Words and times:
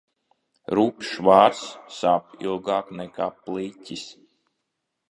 Rupjš 0.79 1.11
vārds 1.27 1.61
sāp 1.99 2.35
ilgāk 2.47 2.91
nekā 3.03 3.31
pliķis. 3.45 4.09